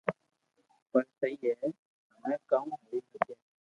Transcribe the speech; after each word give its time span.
پر 0.91 1.03
سھي 1.19 1.31
ھي 1.41 1.51
ھمي 1.61 2.35
ڪاو 2.49 2.67
ھوئي 2.81 2.99
ھگي 3.09 3.35